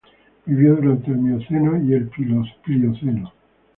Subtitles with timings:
[0.47, 3.31] Vivió durante el Mioceno y el Plioceno.